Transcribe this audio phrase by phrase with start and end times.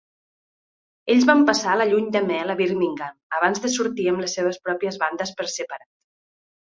[1.15, 4.59] Ells van passar la lluny de mel a Birmingham abans de sortir amb les seves
[4.67, 5.87] pròpies bandes per separat.